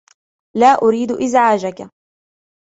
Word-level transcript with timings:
لا 0.55 0.73
اريد 0.81 1.11
ازعاجك. 1.11 1.89